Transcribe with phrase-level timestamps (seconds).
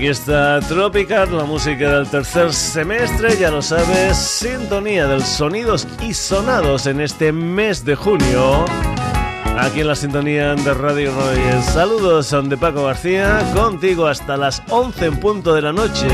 [0.00, 6.14] Aquí está Tropical, la música del tercer semestre, ya lo sabes, sintonía del sonidos y
[6.14, 8.64] sonados en este mes de junio.
[9.58, 11.62] Aquí en la sintonía de Radio Royal.
[11.62, 16.08] Saludos, son de Paco García, contigo hasta las 11 en punto de la noche.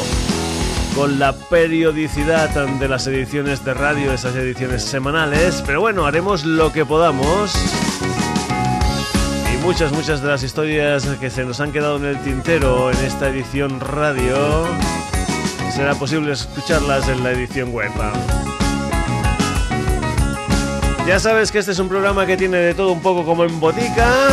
[0.94, 6.72] con la periodicidad de las ediciones de radio, esas ediciones semanales, pero bueno, haremos lo
[6.72, 7.54] que podamos.
[9.52, 12.98] Y muchas, muchas de las historias que se nos han quedado en el tintero en
[12.98, 14.66] esta edición radio,
[15.74, 17.90] será posible escucharlas en la edición web.
[21.06, 23.58] Ya sabes que este es un programa que tiene de todo un poco como en
[23.58, 24.28] botica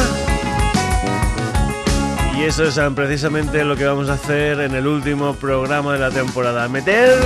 [2.39, 6.09] y eso es precisamente lo que vamos a hacer en el último programa de la
[6.09, 6.69] temporada.
[6.69, 7.17] Meter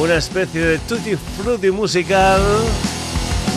[0.00, 2.40] una especie de tutti frutti musical.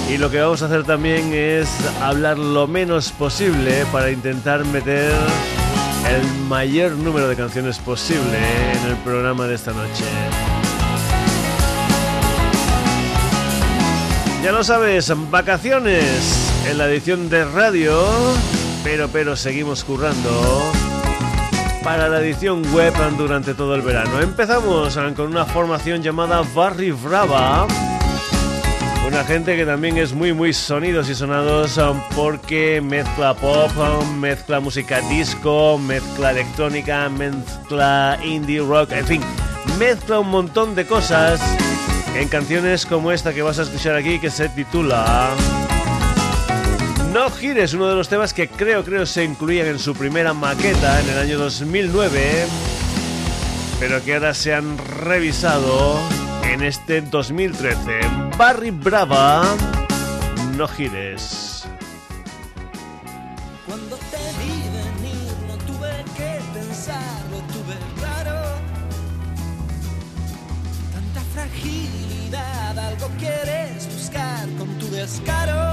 [0.10, 1.70] Y lo que vamos a hacer también es
[2.02, 5.12] hablar lo menos posible para intentar meter
[6.10, 8.38] el mayor número de canciones posible
[8.74, 10.04] en el programa de esta noche.
[14.44, 16.04] Ya lo sabes, vacaciones
[16.68, 17.96] en la edición de radio
[18.84, 20.72] pero pero seguimos currando
[21.84, 24.22] para la edición web durante todo el verano.
[24.22, 27.68] Empezamos con una formación llamada Barry Brava.
[29.06, 31.80] Una gente que también es muy muy sonidos y sonados
[32.16, 33.72] porque mezcla pop,
[34.18, 39.22] mezcla música disco, mezcla electrónica, mezcla indie rock, en fin,
[39.78, 41.42] mezcla un montón de cosas
[42.16, 45.30] en canciones como esta que vas a escuchar aquí que se titula
[47.14, 51.00] no gires, uno de los temas que creo, creo se incluían en su primera maqueta
[51.00, 52.48] en el año 2009,
[53.80, 56.00] pero que ahora se han revisado
[56.44, 58.00] en este 2013.
[58.36, 59.44] Barry Brava,
[60.58, 61.68] no gires.
[63.68, 68.42] Cuando te vi venir no tuve que pensarlo, tuve claro.
[70.94, 75.73] Tanta fragilidad, algo quieres buscar con tu descaro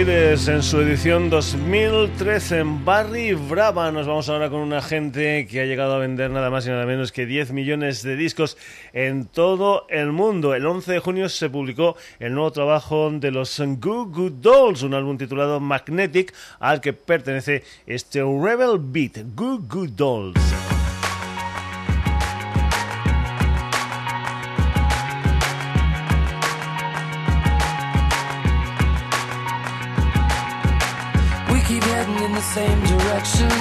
[0.00, 3.90] En su edición 2013 en Barry Brava.
[3.90, 6.86] Nos vamos ahora con una gente que ha llegado a vender nada más y nada
[6.86, 8.56] menos que 10 millones de discos
[8.92, 10.54] en todo el mundo.
[10.54, 14.94] El 11 de junio se publicó el nuevo trabajo de los Goo Goo Dolls, un
[14.94, 20.57] álbum titulado Magnetic al que pertenece este Rebel Beat, Goo Goo Dolls.
[32.58, 33.54] Same direction.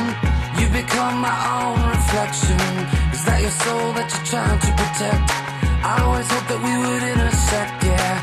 [0.60, 2.62] You become my own reflection.
[3.16, 5.28] Is that your soul that you're trying to protect?
[5.90, 8.14] I always hope that we would intersect, yeah.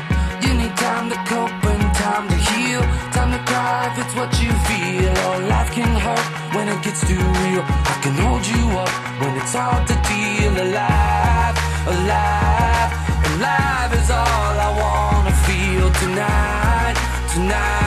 [0.43, 2.83] You need time to cope and time to heal.
[3.15, 5.13] Time to cry if it's what you feel.
[5.27, 7.63] Or life can hurt when it gets too real.
[7.93, 10.53] I can hold you up when it's hard to deal.
[10.65, 11.55] Alive,
[11.95, 12.91] alive,
[13.31, 16.97] alive is all I wanna feel tonight,
[17.33, 17.84] tonight.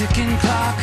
[0.00, 0.78] Ticking clock.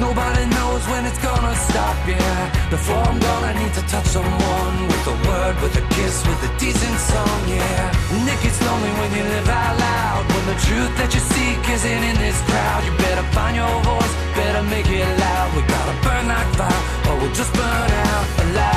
[0.00, 2.40] Nobody knows when it's gonna stop, yeah.
[2.70, 6.40] Before I'm gone, I need to touch someone with a word, with a kiss, with
[6.48, 8.12] a decent song, yeah.
[8.12, 10.22] And it gets lonely when you live out loud.
[10.32, 14.14] When the truth that you seek isn't in this crowd, you better find your voice,
[14.40, 15.48] better make it loud.
[15.54, 18.75] We gotta burn like fire, or we'll just burn out alive,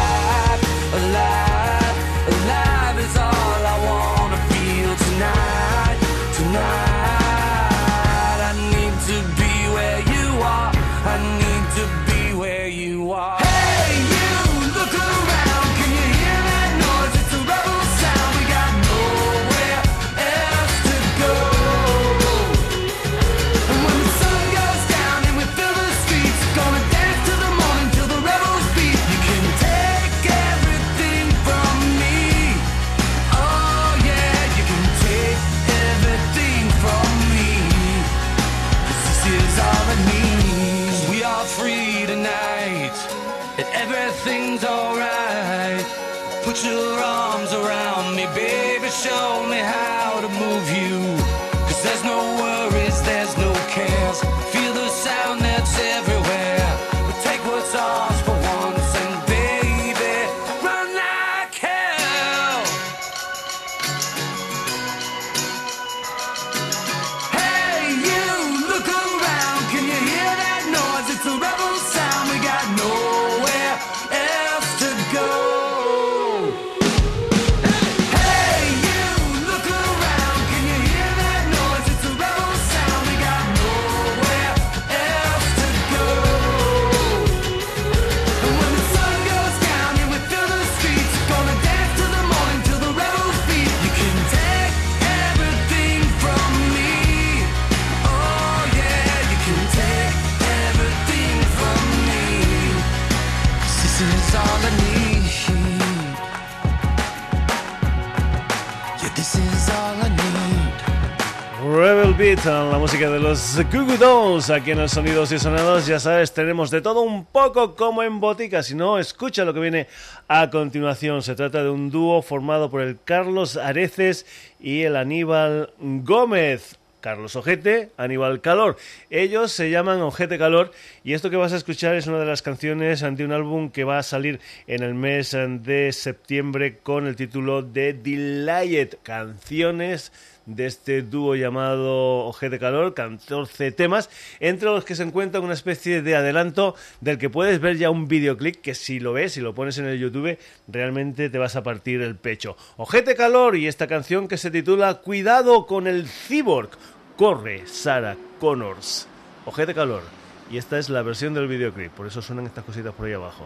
[112.45, 115.87] la música de los Goo Dolls aquí en los Sonidos y Sonados.
[115.87, 118.63] Ya sabes, tenemos de todo un poco como en botica.
[118.63, 119.87] Si no, escucha lo que viene
[120.27, 121.21] a continuación.
[121.21, 124.25] Se trata de un dúo formado por el Carlos Areces
[124.59, 126.77] y el Aníbal Gómez.
[127.01, 128.77] Carlos Ojete, Aníbal Calor.
[129.09, 130.71] Ellos se llaman Ojete Calor
[131.03, 133.83] y esto que vas a escuchar es una de las canciones ante un álbum que
[133.83, 140.11] va a salir en el mes de septiembre con el título de Delayed, canciones
[140.49, 146.01] de este dúo llamado Ojete Calor, 14 temas, entre los que se encuentra una especie
[146.01, 149.53] de adelanto del que puedes ver ya un videoclip que si lo ves, y lo
[149.53, 150.37] pones en el YouTube,
[150.67, 152.57] realmente te vas a partir el pecho.
[152.77, 156.71] Ojete Calor y esta canción que se titula Cuidado con el Cyborg,
[157.15, 159.07] corre Sarah Connors.
[159.45, 160.03] Ojete Calor.
[160.51, 163.45] Y esta es la versión del videoclip, por eso suenan estas cositas por ahí abajo.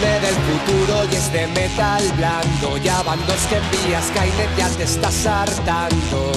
[0.00, 2.76] Del futuro y es de metal blando.
[2.78, 6.32] Ya van dos que pillas, Skynet ya te estás hartando.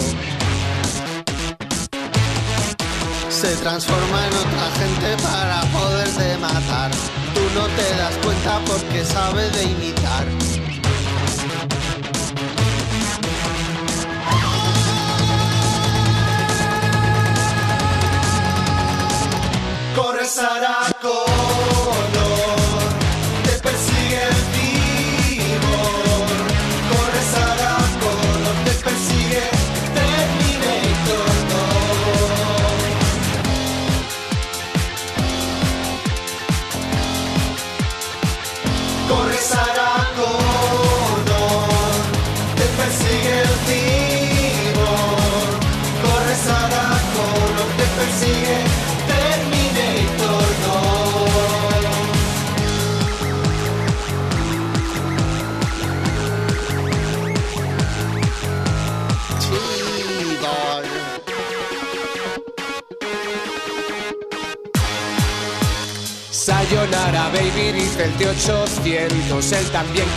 [3.29, 6.91] Se transforma en otra gente para poderte matar.
[7.33, 10.54] Tú no te das cuenta porque sabe de imitar.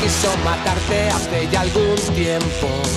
[0.01, 2.88] Quiso matarte hace ya algún tiempo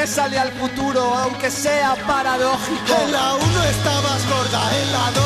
[0.00, 2.94] regrésale al futuro, aunque sea paradójico.
[3.04, 5.19] En la 1 estabas gorda, en la 2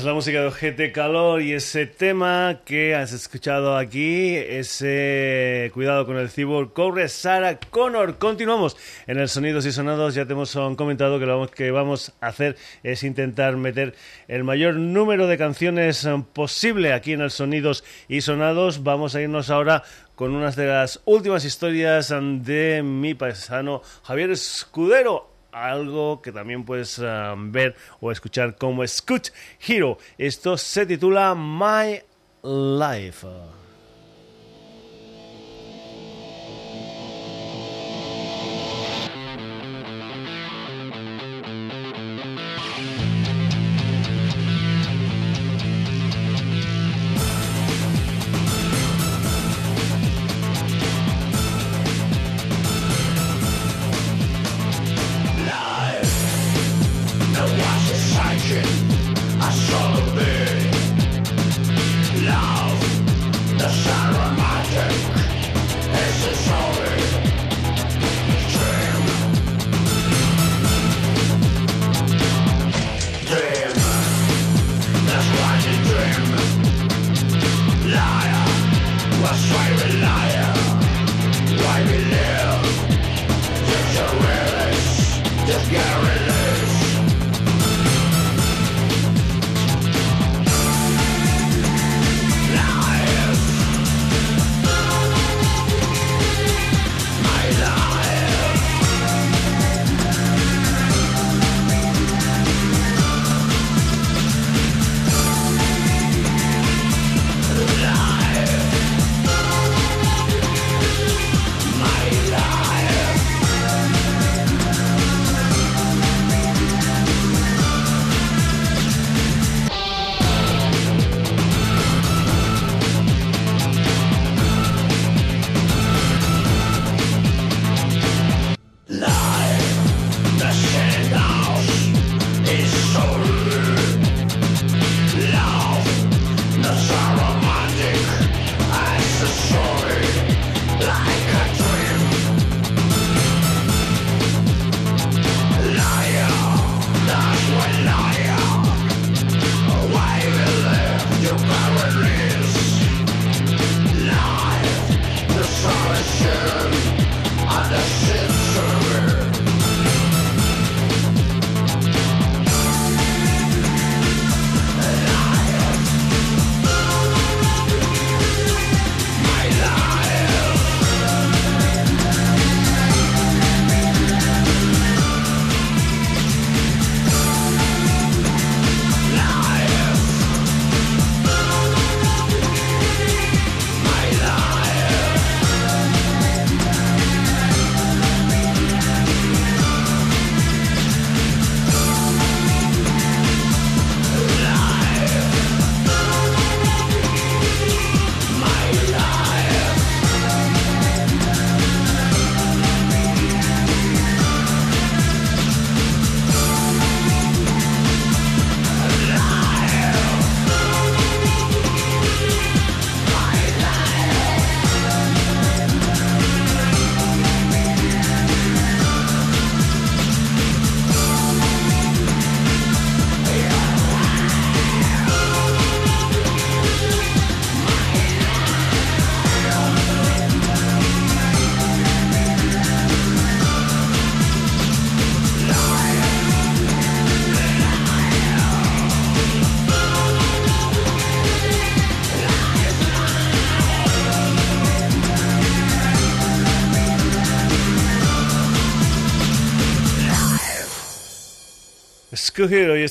[0.00, 6.16] la música de GT Calor y ese tema que has escuchado aquí, ese cuidado con
[6.16, 8.16] el cyborg, corre Sarah Connor.
[8.16, 10.14] Continuamos en el Sonidos y Sonados.
[10.14, 13.94] Ya te hemos comentado que lo que vamos a hacer es intentar meter
[14.28, 18.82] el mayor número de canciones posible aquí en el Sonidos y Sonados.
[18.82, 19.82] Vamos a irnos ahora
[20.14, 26.98] con una de las últimas historias de mi paisano Javier Escudero algo que también puedes
[26.98, 29.28] eh, ver o escuchar como Scoot
[29.66, 29.98] Hero.
[30.18, 32.02] Esto se titula My
[32.42, 33.26] Life.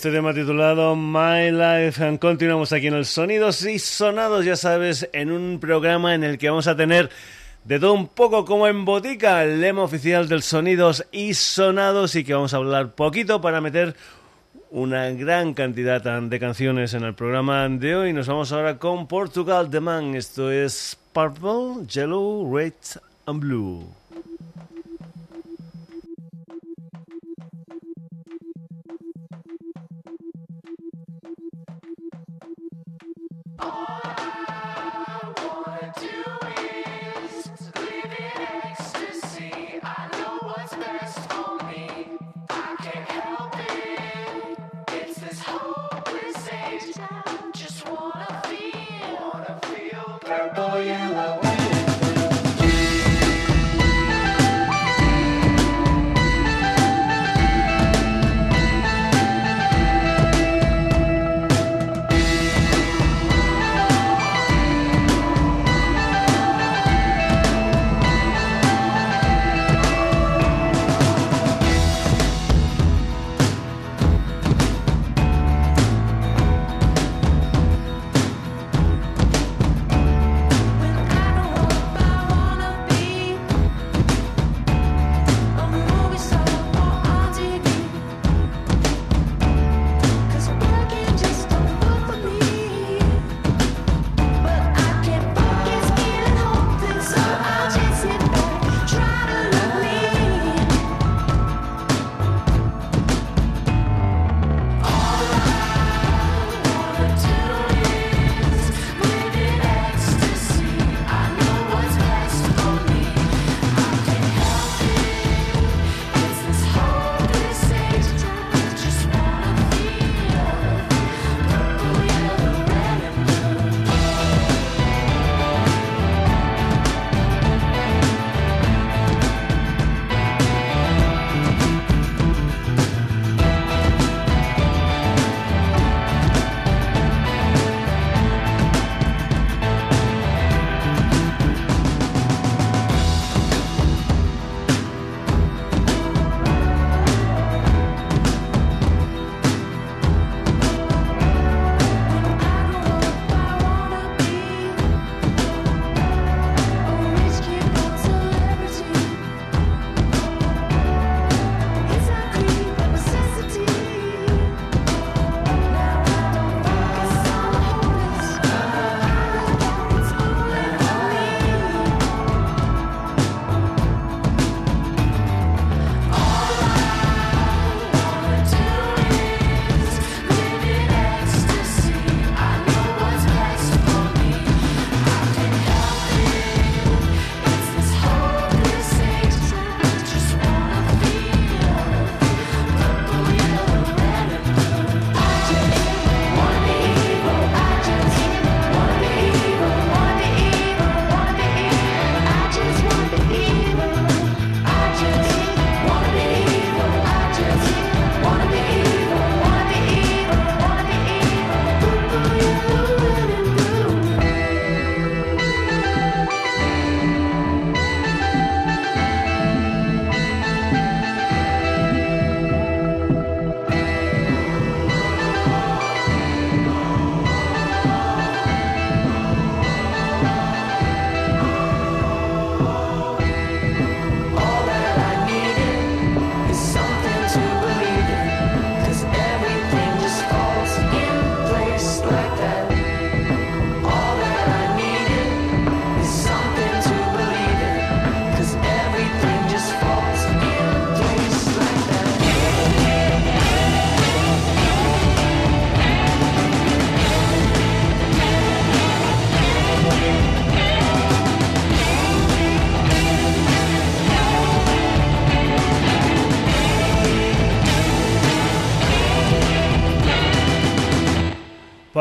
[0.02, 2.18] Este tema titulado My Life.
[2.18, 6.50] Continuamos aquí en el Sonidos y Sonados, ya sabes, en un programa en el que
[6.50, 7.12] vamos a tener
[7.66, 12.24] de todo un poco como en botica, el lema oficial del Sonidos y Sonados y
[12.24, 13.96] que vamos a hablar poquito para meter
[14.72, 18.12] una gran cantidad de canciones en el programa de hoy.
[18.12, 20.16] Nos vamos ahora con Portugal The Man.
[20.16, 22.74] Esto es Purple, Yellow, Red
[23.28, 24.01] and Blue.
[34.04, 34.41] It's this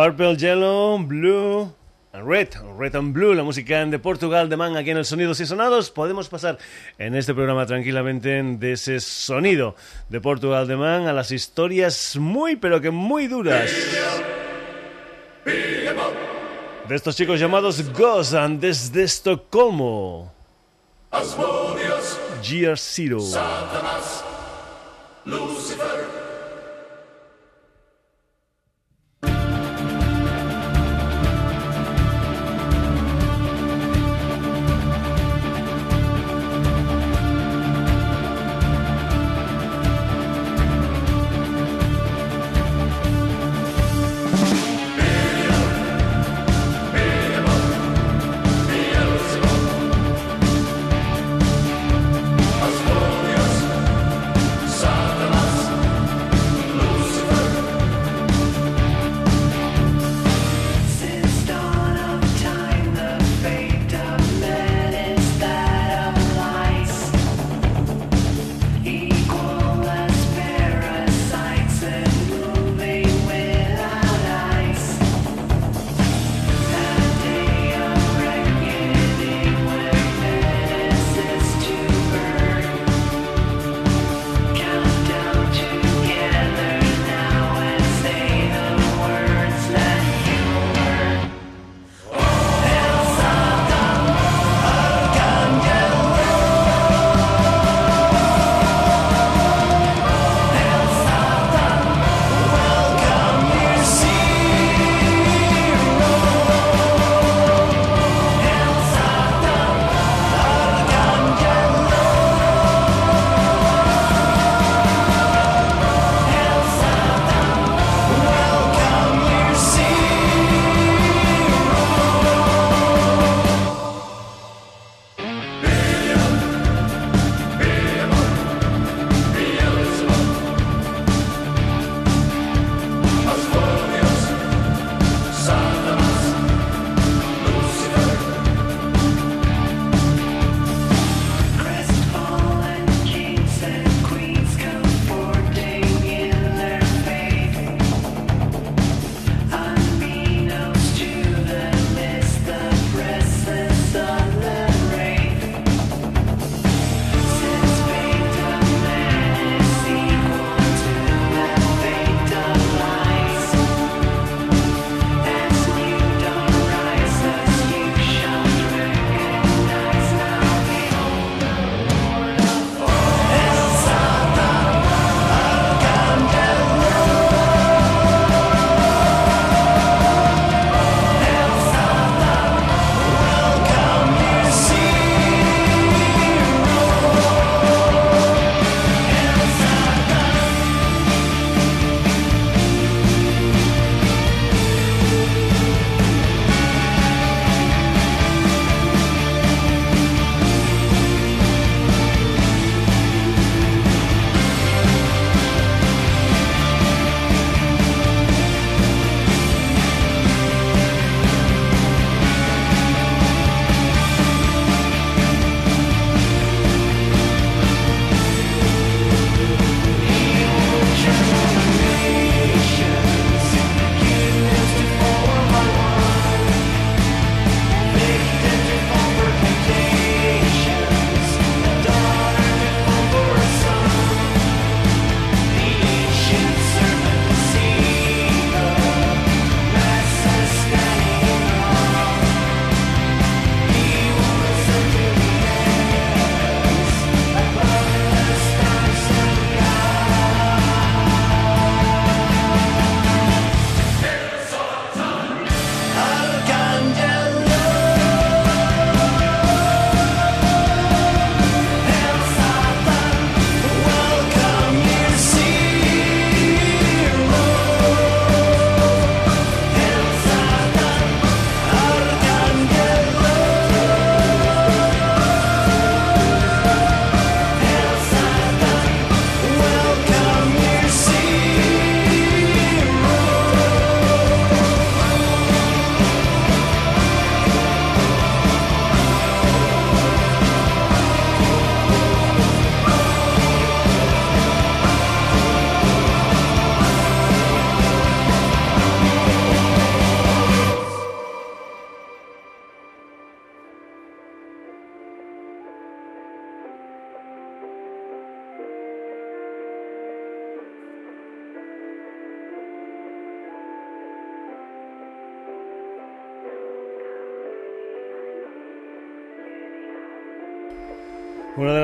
[0.03, 1.75] Purple, Yellow, Blue,
[2.15, 5.45] Red, Red and Blue, la música de Portugal de Man aquí en el Sonidos y
[5.45, 5.91] Sonados.
[5.91, 6.57] Podemos pasar
[6.97, 9.77] en este programa tranquilamente de ese sonido
[10.09, 13.71] de Portugal de Man a las historias muy, pero que muy duras.
[15.45, 20.33] De estos chicos llamados Gozan desde Estocolmo.
[22.43, 23.19] Gear Zero.
[25.27, 26.20] Lucifer.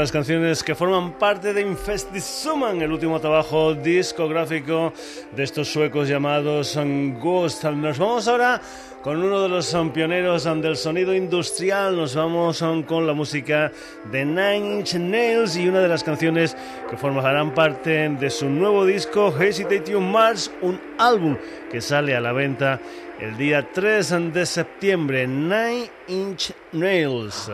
[0.06, 4.92] Las canciones que forman parte de Infest Suman, el último trabajo discográfico
[5.34, 6.78] de estos suecos llamados
[7.20, 7.64] Ghost.
[7.64, 8.60] Nos vamos ahora
[9.02, 11.96] con uno de los pioneros del sonido industrial.
[11.96, 13.72] Nos vamos con la música
[14.12, 16.56] de Nine Inch Nails y una de las canciones
[16.88, 21.36] que formarán parte de su nuevo disco Hesitation Mars, un álbum
[21.68, 22.78] que sale a la venta
[23.18, 25.26] el día 3 de septiembre.
[25.26, 27.50] Nine Inch Nails.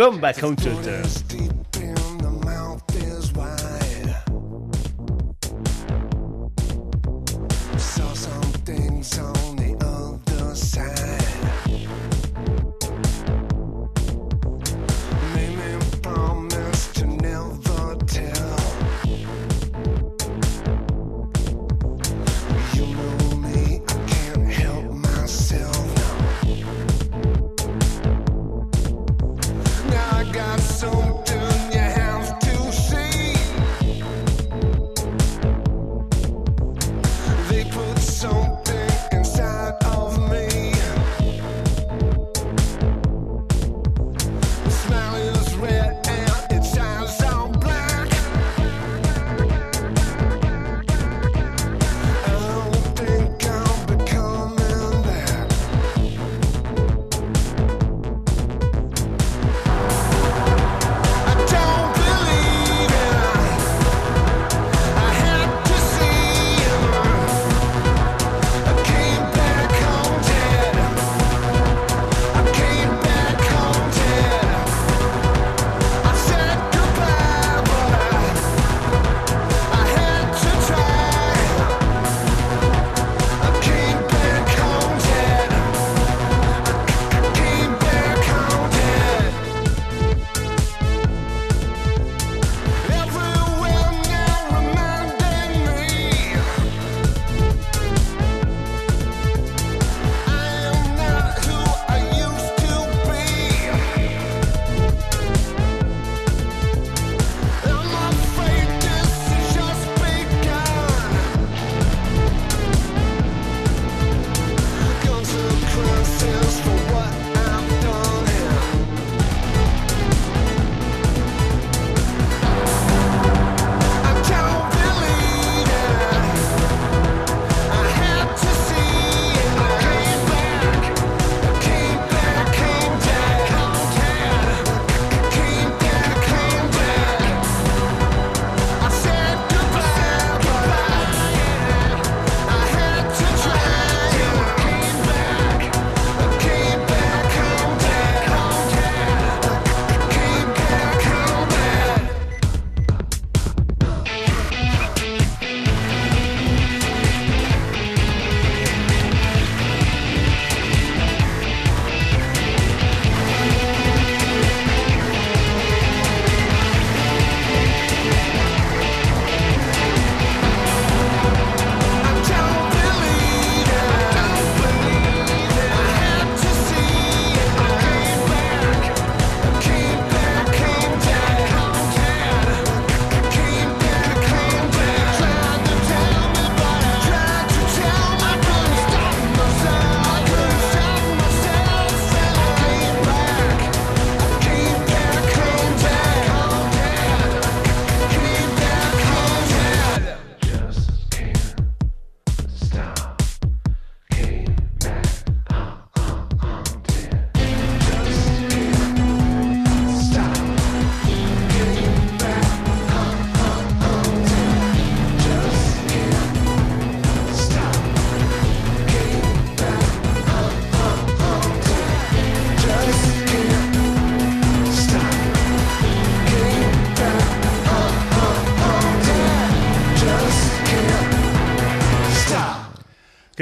[0.00, 1.10] Welcome back home to the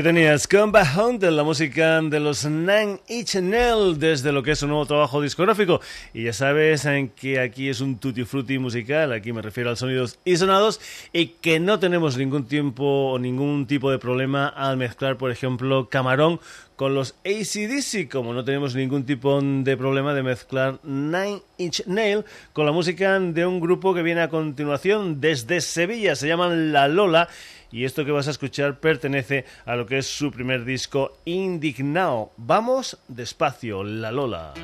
[0.08, 4.70] tenías Come Hunter, la música de los Nine Inch Nails desde lo que es un
[4.70, 5.82] nuevo trabajo discográfico.
[6.14, 9.76] Y ya sabes en que aquí es un tutti frutti musical, aquí me refiero a
[9.76, 10.80] sonidos y sonados,
[11.12, 15.90] y que no tenemos ningún tiempo o ningún tipo de problema al mezclar, por ejemplo,
[15.90, 16.40] Camarón
[16.76, 22.24] con los ACDC, como no tenemos ningún tipo de problema de mezclar Nine Inch Nail
[22.52, 26.86] con la música de un grupo que viene a continuación desde Sevilla, se llaman La
[26.86, 27.28] Lola
[27.70, 32.32] y esto que vas a escuchar pertenece a lo que es su primer disco Indignado.
[32.36, 34.54] Vamos despacio, La Lola.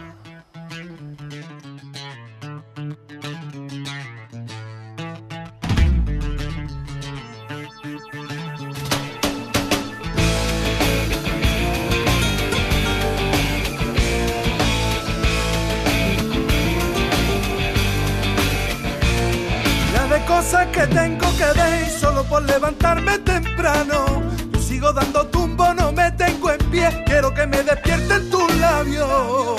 [20.75, 24.22] Que tengo que ver solo por levantarme temprano.
[24.52, 29.56] Yo sigo dando tumbo, no me tengo en pie, quiero que me despierten tus labios.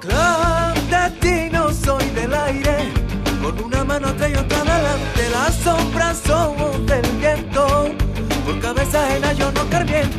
[0.00, 2.92] Clandestino soy del aire,
[3.42, 4.25] con una mano atrás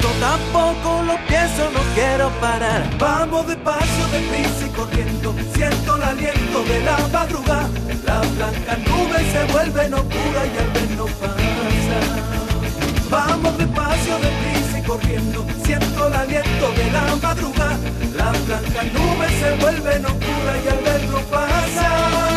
[0.01, 2.83] no tampoco lo pienso, no quiero parar.
[2.99, 7.69] Vamos despacio, deprisa y corriendo, siento el aliento de la madrugada.
[8.05, 11.97] La blanca nube se vuelve oscura y al ver no pasa.
[13.09, 17.77] Vamos despacio, deprisa y corriendo, siento el aliento de la madrugada.
[18.15, 22.36] La blanca nube se vuelve oscura y al ver no pasa.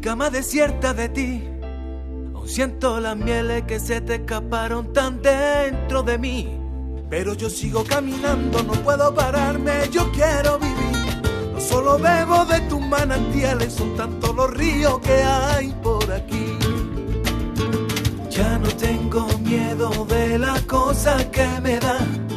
[0.00, 1.44] Cama desierta de ti.
[2.34, 6.58] Aún siento las mieles que se te escaparon tan dentro de mí.
[7.10, 11.22] Pero yo sigo caminando, no puedo pararme, yo quiero vivir.
[11.52, 16.56] No solo bebo de tus manantiales, son tantos los ríos que hay por aquí.
[18.30, 22.28] Ya no tengo miedo de las cosas que me dan.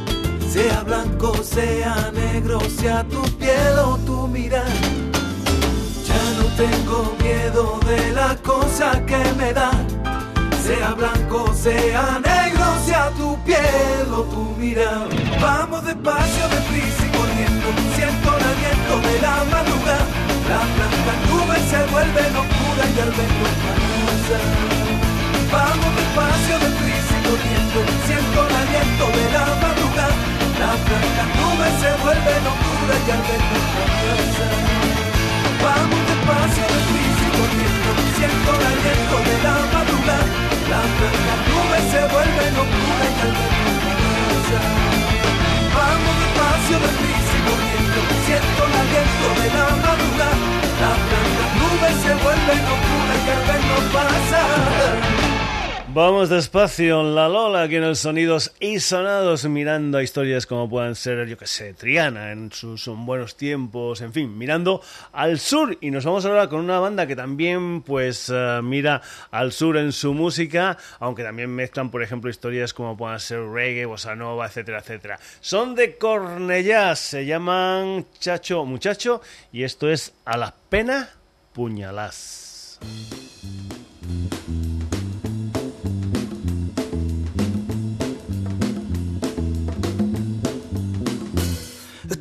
[0.50, 4.91] Sea blanco, sea negro, sea tu piel o tu mirar.
[6.58, 9.88] Tengo miedo de las cosas que me dan.
[10.64, 15.08] Sea blanco, sea negro, sea tu piel o tu mirada.
[15.42, 17.68] Vamos despacio, deprisa y corriendo.
[17.96, 20.06] Siento el aliento de la madrugada.
[20.52, 24.38] La blanca nube se vuelve oscura y al verlo pasa.
[25.52, 27.80] Vamos despacio, deprisa y corriendo.
[28.06, 30.16] Siento el aliento de la madrugada.
[30.62, 35.21] La blanca nube se vuelve oscura y al verlo pasa.
[35.64, 40.28] Vamos despacio, deprisa y corriendo Siento el aliento de la madrugada.
[40.72, 43.70] Las blancas nubes se vuelven oscuras y al verlo
[44.18, 44.60] pasa
[45.76, 50.38] Vamos despacio, deprisa y corriendo Siento el aliento de la madrugada.
[50.82, 55.21] Las blancas nubes se vuelven oscuras y al verlo pasa
[55.94, 60.96] Vamos despacio, la Lola, aquí en el Sonidos y Sonados, mirando a historias como puedan
[60.96, 64.82] ser, yo que sé, Triana en sus buenos tiempos, en fin, mirando
[65.12, 65.78] al sur.
[65.82, 69.92] Y nos vamos ahora con una banda que también, pues, uh, mira al sur en
[69.92, 74.80] su música, aunque también mezclan, por ejemplo, historias como puedan ser reggae, bossa nova, etcétera,
[74.80, 75.20] etcétera.
[75.42, 79.22] Son de Cornellá, se llaman Chacho Muchacho,
[79.52, 81.10] y esto es A la Pena
[81.52, 82.80] Puñalás.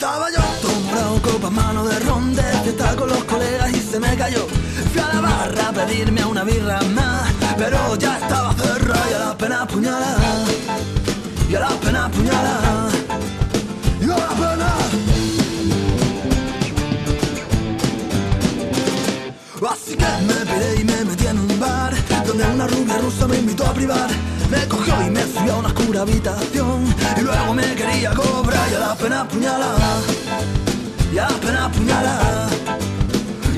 [0.01, 4.17] Estaba yo tomado copa mano de ron de fiesta con los colegas y se me
[4.17, 4.47] cayó.
[4.93, 9.19] Fui a la barra a pedirme una birra más, pero ya estaba cerrada y a
[9.19, 10.45] la pena puñalada.
[11.51, 12.89] Y a la pena puñalada.
[14.01, 14.75] Y a la pena.
[19.71, 21.93] Así que me piré y me metí en un bar
[22.27, 24.09] donde una rubia rusa me invitó a privar.
[24.51, 28.75] Me cogió y me subió a una oscura habitación y luego me quería cobrar y
[28.75, 30.01] a la pena puñalada.
[31.13, 32.49] Y a la pena puñalada.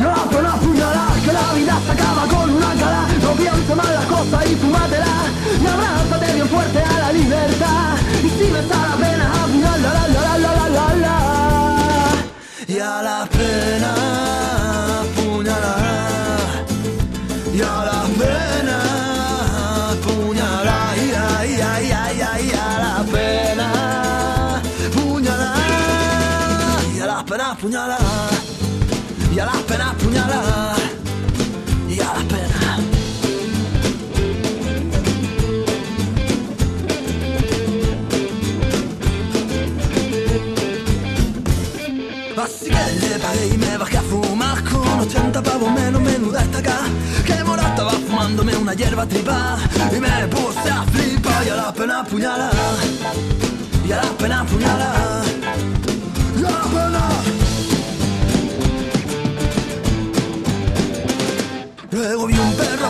[0.01, 3.07] A la pena puñalada que la vida se acaba con una cara.
[3.23, 5.07] No pienses mal las cosas y fumátela.
[5.63, 7.97] Y abrázate bien fuerte a la libertad.
[8.23, 11.17] Y si me está la pena puñalada, la la la la la la.
[12.69, 13.95] Y a la pena
[15.17, 16.65] puñalada.
[17.55, 18.02] Y a la
[27.71, 28.43] las penas.
[29.35, 30.75] Y a las penas puñalada.
[31.89, 32.81] Y a las penas.
[42.43, 46.81] Así que le pagué y me bajé a fumar con 80 pavos menos menuda estaca
[47.25, 49.59] Que mora estaba fumándome una hierba tripa
[49.97, 52.51] Y me puse a flipar y a la pena puñalada
[53.87, 55.23] Y a la pena puñalada
[56.37, 57.12] Y a la pena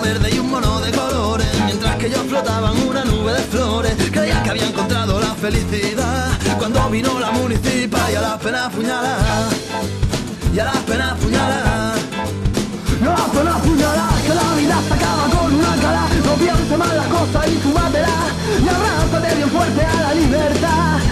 [0.01, 1.47] verde y un mono de colores.
[1.65, 6.29] Mientras que yo flotaba en una nube de flores Creía que había encontrado la felicidad.
[6.59, 9.49] Cuando vino la municipal y a la pena puñalada
[10.55, 11.95] Y a la pena puñalada
[13.01, 16.07] Y a la pena puñalada Que la vida se acaba con una cara.
[16.25, 18.19] No pienses mal las cosas y fumátela
[18.65, 21.12] Y abrázate bien fuerte a la libertad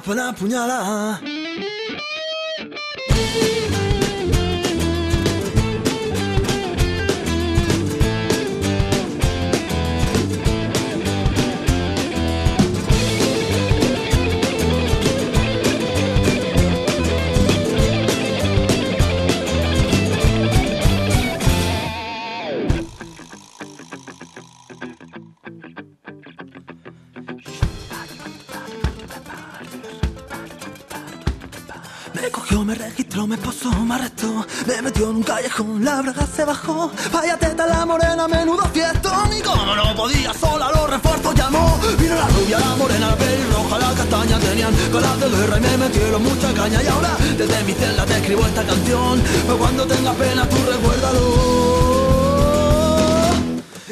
[0.00, 1.18] pugnala pugnala pugnala
[33.28, 37.66] me posó, me arrestó, me metió en un callejón, la braga se bajó, vaya teta
[37.66, 42.58] la morena, menudo fiestón, y como no podía sola, los refuerzos llamó, vino la rubia,
[42.58, 46.82] la morena, la pelirroja, la castaña, tenían ganas de guerra y me metieron mucha caña,
[46.82, 51.20] y ahora desde mi celda te escribo esta canción, pero cuando tengas pena tú recuérdalo,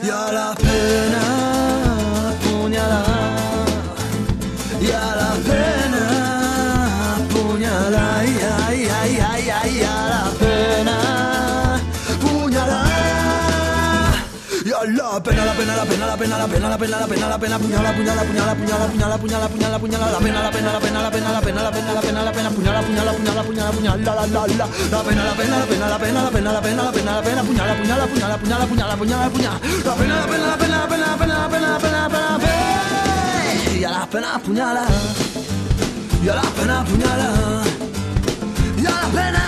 [0.02, 1.20] y a la pena
[2.42, 3.66] puñalada,
[4.80, 5.75] y a la pena
[15.56, 17.58] pena, la pena, la pena, la pena, la pena, la pena, la pena, la pena,
[17.58, 21.10] puñala, puñala, puñala, puñala, puñala, puñala, puñala, puñala, la pena, la pena, la pena, la
[21.10, 24.14] pena, la pena, la pena, la pena, la pena, puñala, puñala, puñala, puñala, puñala, la
[24.14, 26.82] la la la, la pena, la pena, la pena, la pena, la pena, la pena,
[26.82, 30.46] la pena, la pena, puñala, puñala, puñala, puñala, puñala, puñala, puñala, la pena, la pena,
[30.46, 33.84] la pena, la pena, la pena, la pena, la pena, la pena, la pena, y
[33.84, 34.84] a las penas puñala,
[36.22, 37.28] y a las penas puñala,
[38.76, 39.45] y a las penas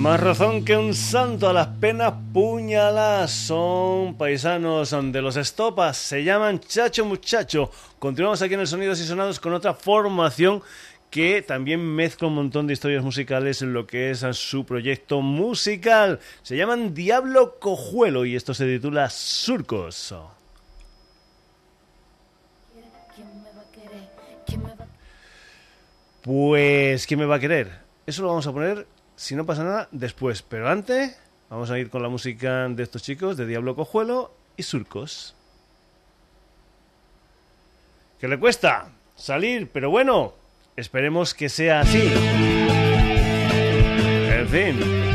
[0.00, 3.30] Más razón que un santo a las penas puñalas.
[3.30, 5.98] Son paisanos de los estopas.
[5.98, 7.70] Se llaman Chacho Muchacho.
[7.98, 10.62] Continuamos aquí en el Sonidos y Sonados con otra formación
[11.10, 16.18] que también mezcla un montón de historias musicales en lo que es su proyecto musical.
[16.42, 20.14] Se llaman Diablo Cojuelo y esto se titula Surcos.
[26.22, 27.70] Pues, ¿quién me va a querer?
[28.06, 28.86] Eso lo vamos a poner
[29.20, 30.40] si no pasa nada, después.
[30.40, 31.14] Pero antes,
[31.50, 35.34] vamos a ir con la música de estos chicos, de Diablo Cojuelo y Surcos.
[38.18, 38.88] ¿Qué le cuesta?
[39.16, 40.32] Salir, pero bueno,
[40.74, 42.10] esperemos que sea así.
[44.38, 45.09] En fin.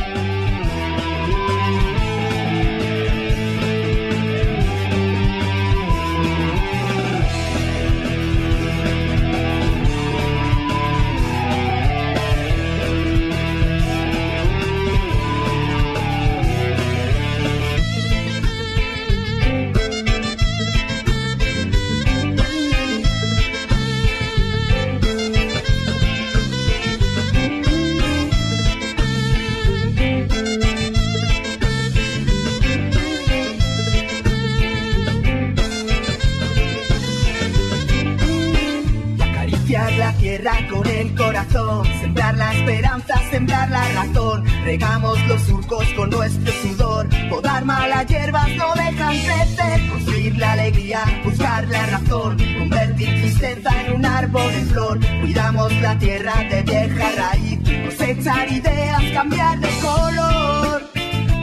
[42.02, 44.44] Sembrar la esperanza, sembrar la razón.
[44.64, 49.90] Regamos los surcos con nuestro sudor, podar malas hierbas no dejan crecer.
[49.90, 55.00] Construir la alegría, buscar la razón, convertir tristeza en un árbol de flor.
[55.22, 60.90] Cuidamos la tierra de vieja raíz, cosechar ideas, cambiar de color.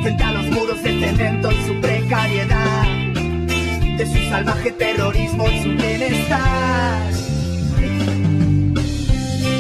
[0.02, 2.84] Frente a los muros de cemento y su precariedad,
[3.96, 7.21] de su salvaje terrorismo y su bienestar.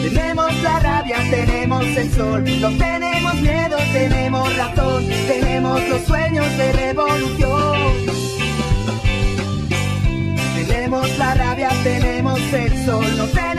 [0.02, 6.72] Tenemos la rabia, tenemos el sol, no tenemos miedo, tenemos razón, tenemos los sueños de
[6.72, 7.78] revolución.
[10.66, 13.51] Tenemos la rabia, tenemos el sol, no tenemos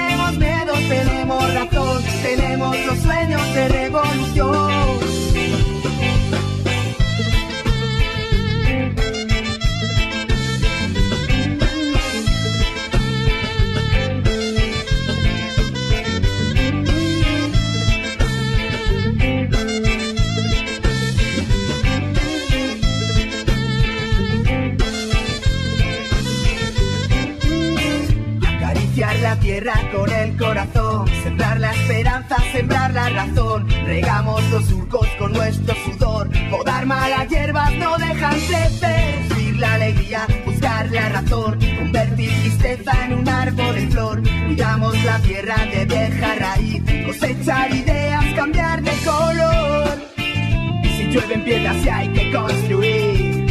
[29.64, 33.66] con el corazón, sembrar la esperanza, sembrar la razón.
[33.86, 39.30] Regamos los surcos con nuestro sudor, podar malas hierbas no dejan crecer.
[39.30, 44.22] Subir la alegría, buscar la razón, convertir tristeza en un árbol en flor.
[44.48, 49.98] Cuidamos la tierra de vieja raíz, cosechar ideas, cambiar de color.
[50.18, 53.48] Si llueven piedras y hay que construir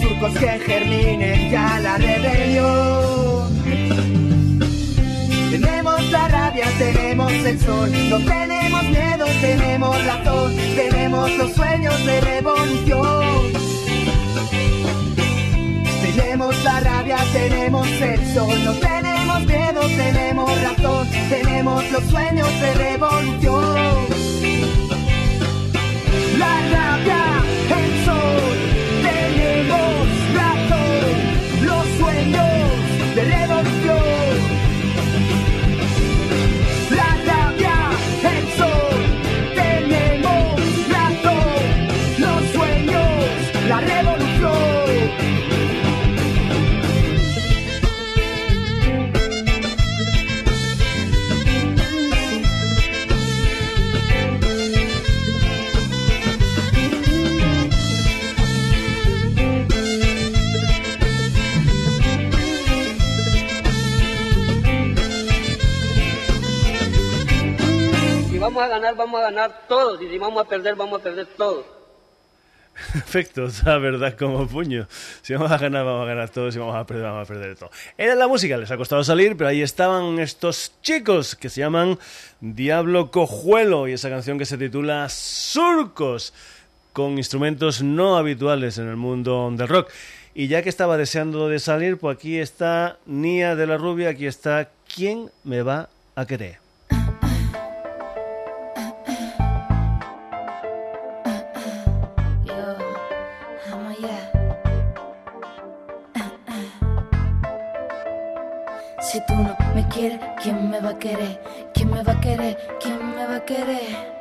[0.00, 3.15] surcos que germinen ya la rebelión.
[6.06, 12.20] Tenemos la rabia, tenemos el sol, no tenemos miedo, tenemos razón, tenemos los sueños de
[12.20, 13.52] revolución.
[16.02, 22.74] Tenemos la rabia, tenemos el sol, no tenemos miedo, tenemos razón, tenemos los sueños de
[22.74, 24.06] revolución.
[26.38, 27.42] La rabia,
[68.46, 70.00] vamos a ganar, vamos a ganar todos.
[70.00, 71.64] Y si vamos a perder, vamos a perder todos.
[72.92, 74.86] Perfecto, la verdad como puño.
[75.22, 76.54] Si vamos a ganar, vamos a ganar todos.
[76.54, 77.70] Si vamos a perder, vamos a perder todo.
[77.98, 81.98] Era la música, les ha costado salir, pero ahí estaban estos chicos que se llaman
[82.40, 86.32] Diablo Cojuelo y esa canción que se titula Surcos,
[86.92, 89.90] con instrumentos no habituales en el mundo del rock.
[90.34, 94.26] Y ya que estaba deseando de salir, pues aquí está Nia de la Rubia, aquí
[94.26, 96.65] está ¿Quién me va a querer?
[110.46, 111.40] ¿Quién me va a querer?
[111.74, 112.56] ¿Quién me va a querer?
[112.80, 114.16] ¿Quién me va a querer?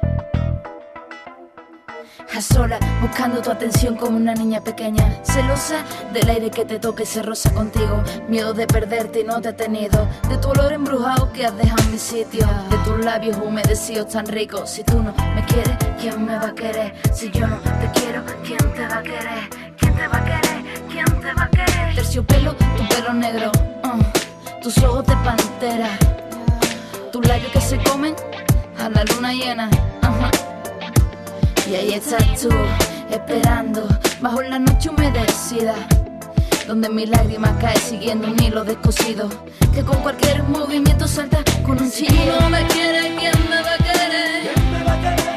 [2.36, 7.04] A sola, buscando tu atención como una niña pequeña, celosa del aire que te toque
[7.04, 8.04] y se roza contigo.
[8.28, 10.08] Miedo de perderte y no te he tenido.
[10.28, 12.48] De tu olor embrujado que has dejado en mi sitio.
[12.72, 14.68] De tus labios humedecidos tan ricos.
[14.68, 16.96] Si tú no me quieres, ¿quién me va a querer?
[17.14, 19.50] Si yo no te quiero, ¿quién te va a querer?
[19.78, 20.64] ¿Quién te va a querer?
[20.92, 21.96] ¿Quién te va a querer?
[21.96, 23.75] Terciopelo, tu pelo negro.
[24.66, 25.96] Tus ojos de pantera.
[27.12, 28.16] Tus labios que se comen
[28.80, 29.70] a la luna llena.
[30.02, 30.32] ajá.
[31.70, 32.50] Y ahí estás tú,
[33.12, 33.88] esperando,
[34.22, 35.76] bajo la noche humedecida,
[36.66, 39.30] donde mi lágrima cae siguiendo un hilo descosido,
[39.72, 41.92] que con cualquier movimiento salta con un.
[41.92, 45.35] Si no me quiere, ¿quién me va a querer?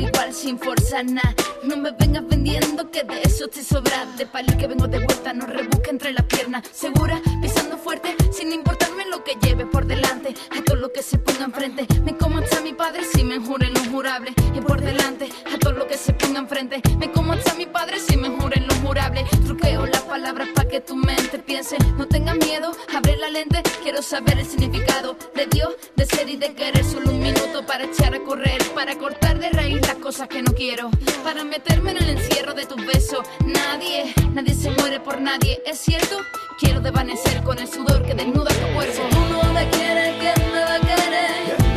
[0.00, 1.34] Igual sin forzar nada.
[1.62, 4.06] No me vengas vendiendo que de eso te sobra.
[4.16, 6.62] De pali que vengo de vuelta, no rebusque entre las piernas.
[6.72, 10.34] Segura, pisando fuerte, sin importarme lo que lleve por delante.
[10.50, 11.86] A todo lo que se ponga enfrente.
[12.04, 14.32] Me como hasta mi padre si me juren lo jurable.
[14.54, 16.80] Y por delante, a todo lo que se ponga enfrente.
[16.98, 19.24] Me como hasta mi padre si me juren lo jurable.
[19.44, 21.76] Truqueo las palabras para que tu mente piense.
[21.96, 23.62] No tengas miedo, abre la lente.
[23.82, 26.84] Quiero saber el significado de Dios, de ser y de querer.
[26.84, 30.54] Solo un minuto para echar a correr, para cortar de raíz las cosas que no
[30.54, 30.88] quiero.
[31.24, 33.26] Para meterme en el encierro de tus besos.
[33.44, 35.60] Nadie, nadie se muere por nadie.
[35.66, 36.16] ¿Es cierto?
[36.60, 39.02] Quiero desvanecer con el sudor que desnuda tu cuerpo.
[39.10, 41.69] Tú me quieres, ¿quién me va a querer?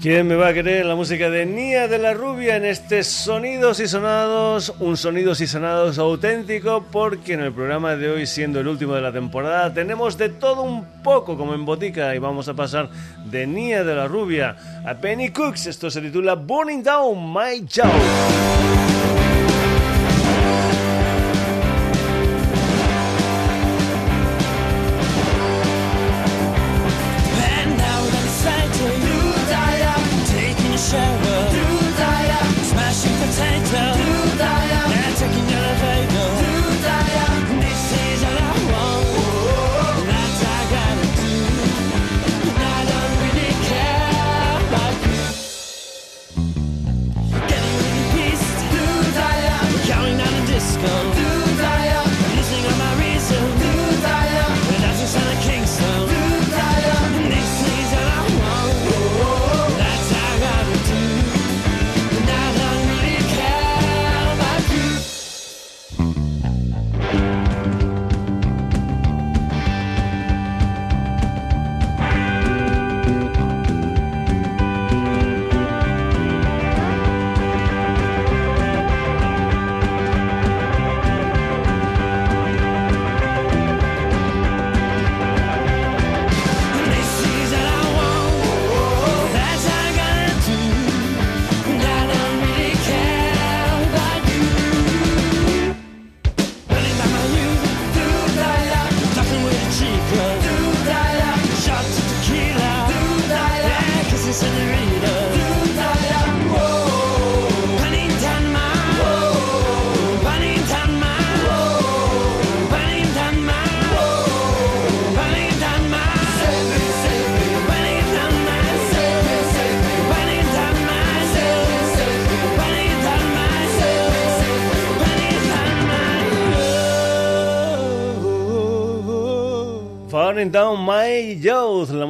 [0.00, 3.80] ¿Quién me va a querer la música de Nia de la Rubia en este Sonidos
[3.80, 4.72] y Sonados?
[4.80, 9.02] Un Sonidos y Sonados auténtico porque en el programa de hoy, siendo el último de
[9.02, 12.88] la temporada, tenemos de todo un poco como en botica y vamos a pasar
[13.26, 15.66] de Nia de la Rubia a Penny Cooks.
[15.66, 18.79] Esto se titula Burning Down My Jaw.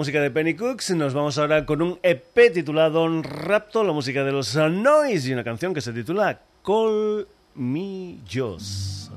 [0.00, 0.92] Música de Penny Cooks.
[0.92, 5.44] Nos vamos ahora con un EP titulado Rapto, la música de los Noise y una
[5.44, 9.10] canción que se titula Call Me Joss.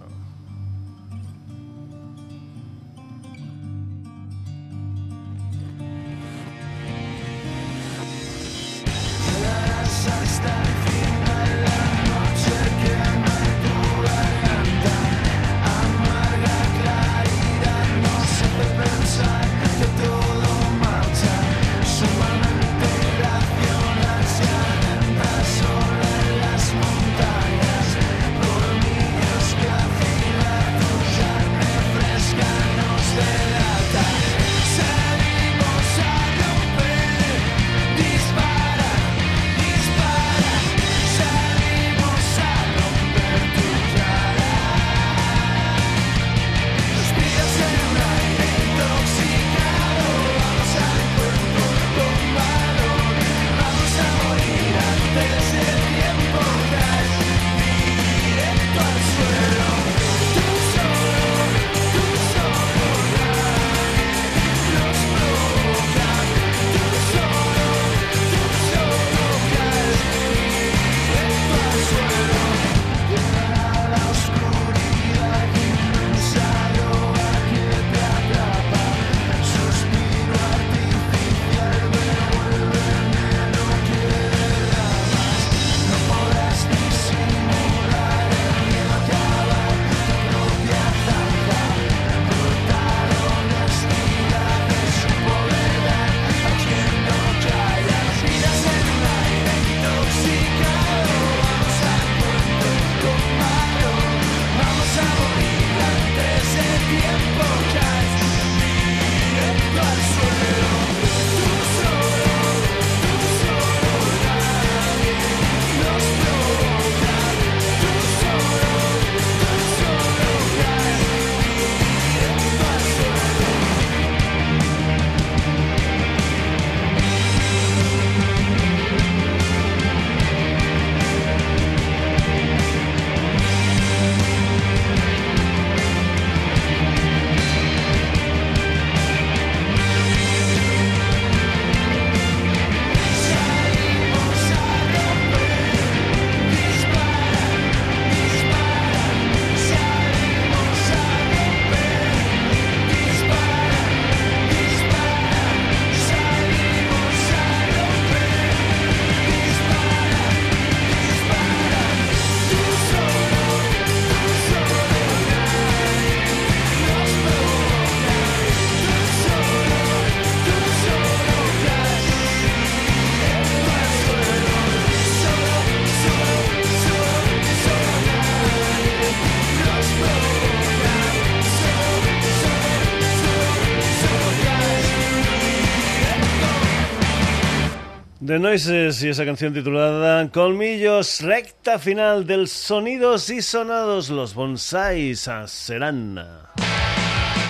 [188.25, 195.29] The Noises y esa canción titulada Colmillos, recta final del Sonidos y Sonados, los bonsais
[195.47, 196.25] serán.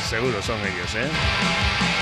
[0.10, 1.93] Seguro son ellos, ¿eh?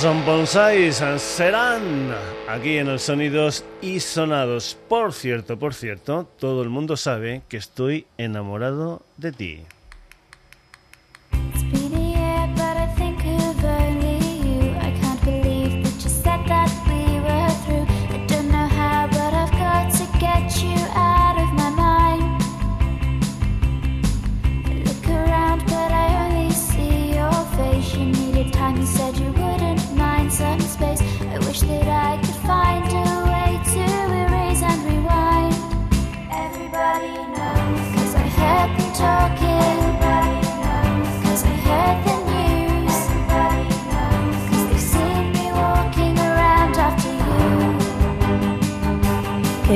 [0.00, 2.14] Son bonsáis, serán
[2.48, 4.78] aquí en los sonidos y sonados.
[4.88, 9.62] Por cierto, por cierto, todo el mundo sabe que estoy enamorado de ti.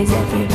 [0.02, 0.51] always everywhere.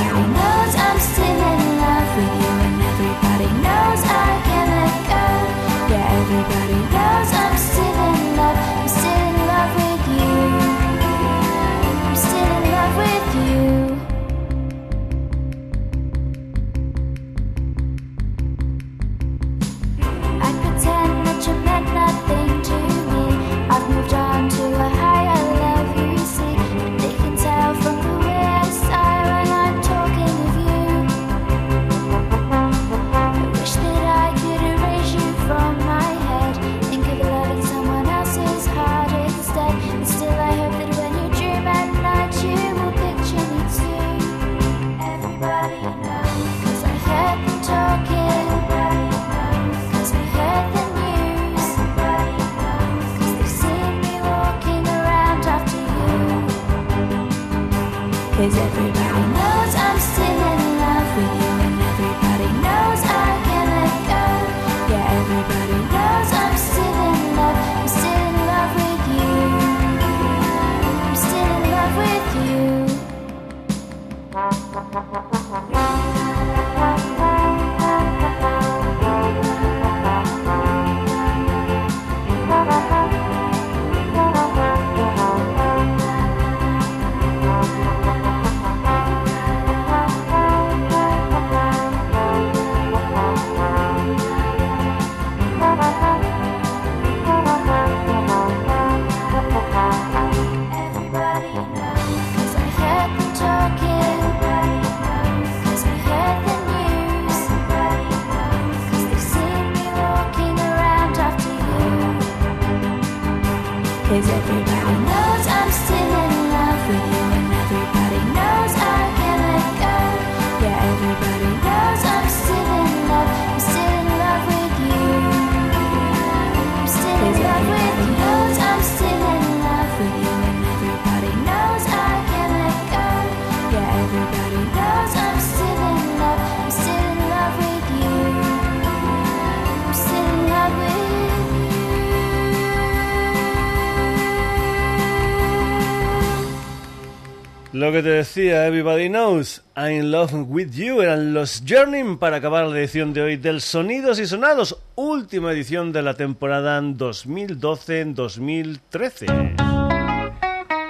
[147.88, 152.36] Lo que te decía, Everybody Knows, I'm in love with you, eran los Journey para
[152.36, 159.56] acabar la edición de hoy del Sonidos y Sonados, última edición de la temporada 2012-2013.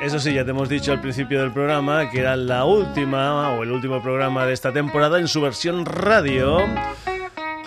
[0.01, 3.61] Eso sí, ya te hemos dicho al principio del programa que era la última o
[3.61, 6.65] el último programa de esta temporada en su versión radio